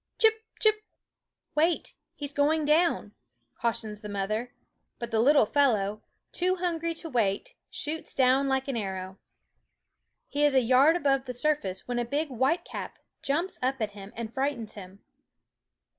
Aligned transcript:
Chip, 0.17 0.43
chip! 0.59 0.83
"wait, 1.53 1.93
he's 2.15 2.33
going 2.33 2.65
down," 2.65 3.13
cautions 3.59 4.01
the 4.01 4.09
mother; 4.09 4.51
but 4.97 5.11
the 5.11 5.19
little 5.19 5.45
fellow, 5.45 6.01
too 6.31 6.55
hungry 6.55 6.95
to 6.95 7.07
wait, 7.07 7.53
shoots 7.69 8.15
down 8.15 8.47
like 8.47 8.67
an 8.67 8.75
arrow. 8.75 9.19
He 10.27 10.43
is 10.43 10.55
a 10.55 10.61
yard 10.61 10.95
above 10.95 11.25
the 11.25 11.35
surface 11.35 11.87
when 11.87 11.99
a 11.99 12.03
big 12.05 12.29
whitecap 12.29 12.97
jumps 13.21 13.59
up 13.61 13.79
at 13.79 13.91
him 13.91 14.11
and 14.15 14.33
frightens 14.33 14.73
him. 14.73 15.03